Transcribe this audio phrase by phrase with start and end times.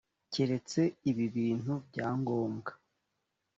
[0.33, 2.71] keretse ibi bintu bya ngombwa